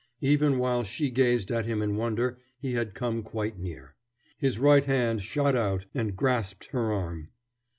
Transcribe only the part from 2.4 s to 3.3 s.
he had come